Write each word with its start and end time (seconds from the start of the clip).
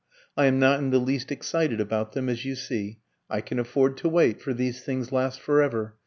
I 0.35 0.47
am 0.47 0.57
not 0.57 0.79
in 0.79 0.89
the 0.89 0.97
least 0.97 1.31
excited 1.31 1.79
about 1.79 2.13
them, 2.13 2.27
as 2.27 2.43
you 2.43 2.55
see; 2.55 2.97
I 3.29 3.39
can 3.39 3.59
afford 3.59 3.97
to 3.97 4.09
wait, 4.09 4.41
for 4.41 4.51
these 4.51 4.81
things 4.83 5.11
last 5.11 5.39
for 5.39 5.61
ever. 5.61 5.95